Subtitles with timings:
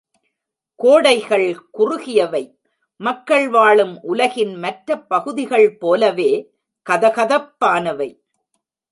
[0.75, 1.69] கோடைகள்
[1.71, 2.57] குறுகியவை
[3.01, 6.31] மக்கள் வாழும் உலகின் மற்றப் பகுதிகள் போலவே
[6.89, 8.09] கதகதப்பானவை.